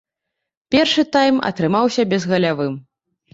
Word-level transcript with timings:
Першы 0.75 1.03
тайм 1.17 1.37
атрымаўся 1.51 2.07
безгалявым. 2.15 2.73